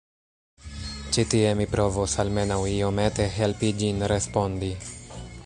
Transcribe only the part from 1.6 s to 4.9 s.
provos almenaŭ iomete helpi ĝin respondi.